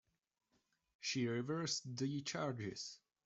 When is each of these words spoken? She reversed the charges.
She 0.99 1.27
reversed 1.27 1.83
the 1.97 2.21
charges. 2.23 2.97